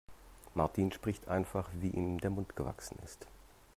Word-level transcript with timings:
Martin 0.55 0.91
spricht 0.91 1.27
einfach, 1.27 1.69
wie 1.73 1.91
ihm 1.91 2.19
der 2.19 2.31
Mund 2.31 2.55
gewachsen 2.55 2.97
ist. 3.05 3.27